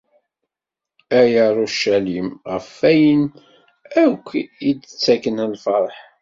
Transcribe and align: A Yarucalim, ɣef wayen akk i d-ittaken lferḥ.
A 1.19 1.21
Yarucalim, 1.33 2.27
ɣef 2.51 2.67
wayen 2.79 3.21
akk 4.03 4.27
i 4.69 4.71
d-ittaken 4.79 5.37
lferḥ. 5.53 5.97